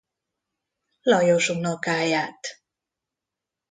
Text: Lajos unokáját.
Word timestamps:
Lajos 1.01 1.49
unokáját. 1.49 2.39